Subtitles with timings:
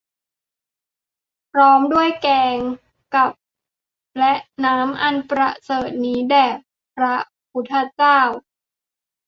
[1.51, 2.57] พร้อมด้วยแกง
[3.15, 3.29] กับ
[4.19, 4.33] และ
[4.65, 6.47] น้ำอันประเสริฐนี้แด่
[6.95, 7.15] พระ
[7.51, 8.19] พุทธเจ้า